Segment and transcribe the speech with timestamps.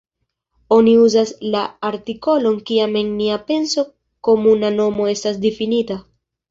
[0.77, 3.87] Oni uzas la artikolon kiam en nia penso
[4.31, 6.03] komuna nomo estas difinita.